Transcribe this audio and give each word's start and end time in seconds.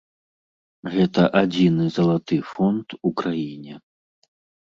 Гэта 0.93 1.21
адзіны 1.41 1.85
залаты 1.97 2.39
фонд 2.53 2.87
у 3.09 3.13
краіне. 3.23 3.73